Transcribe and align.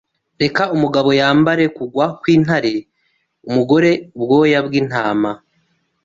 Reka 0.41 0.63
umugabo 0.75 1.09
yambare 1.21 1.63
kugwa 1.77 2.05
kwintare, 2.21 2.73
umugore 3.47 3.89
ubwoya 4.17 4.59
bwintama 4.67 5.31